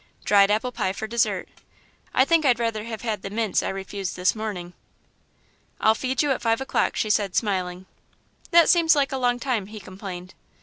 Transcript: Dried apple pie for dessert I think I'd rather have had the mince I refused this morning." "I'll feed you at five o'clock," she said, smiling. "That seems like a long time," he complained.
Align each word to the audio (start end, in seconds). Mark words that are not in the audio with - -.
Dried 0.25 0.49
apple 0.49 0.71
pie 0.71 0.93
for 0.93 1.05
dessert 1.05 1.47
I 2.11 2.25
think 2.25 2.43
I'd 2.43 2.57
rather 2.59 2.85
have 2.85 3.03
had 3.03 3.21
the 3.21 3.29
mince 3.29 3.61
I 3.61 3.69
refused 3.69 4.15
this 4.15 4.33
morning." 4.33 4.73
"I'll 5.79 5.93
feed 5.93 6.23
you 6.23 6.31
at 6.31 6.41
five 6.41 6.59
o'clock," 6.59 6.95
she 6.95 7.11
said, 7.11 7.35
smiling. 7.35 7.85
"That 8.49 8.67
seems 8.67 8.95
like 8.95 9.11
a 9.11 9.17
long 9.19 9.37
time," 9.39 9.67
he 9.67 9.79
complained. 9.79 10.33